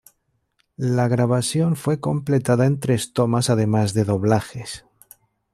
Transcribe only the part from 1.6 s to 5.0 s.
fue completada en tres tomas, además de doblajes.